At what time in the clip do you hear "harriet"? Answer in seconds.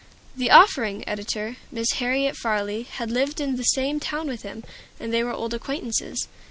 1.99-2.35